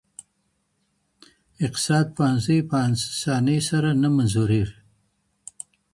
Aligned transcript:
اقتصاد 1.65 2.05
پوهنځۍ 2.15 2.59
په 2.69 2.75
اسانۍ 2.91 3.59
سره 3.69 3.89
نه 4.01 4.09
منظوریږي. 4.15 4.77